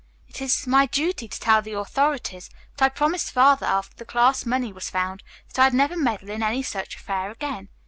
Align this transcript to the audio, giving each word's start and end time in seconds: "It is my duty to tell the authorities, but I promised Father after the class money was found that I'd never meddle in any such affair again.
"It 0.27 0.41
is 0.41 0.65
my 0.65 0.87
duty 0.87 1.27
to 1.27 1.39
tell 1.39 1.61
the 1.61 1.73
authorities, 1.77 2.49
but 2.75 2.83
I 2.85 2.89
promised 2.89 3.31
Father 3.33 3.67
after 3.67 3.95
the 3.97 4.03
class 4.03 4.47
money 4.47 4.73
was 4.73 4.89
found 4.89 5.21
that 5.49 5.63
I'd 5.63 5.75
never 5.75 5.95
meddle 5.95 6.31
in 6.31 6.41
any 6.41 6.63
such 6.63 6.95
affair 6.95 7.29
again. 7.29 7.69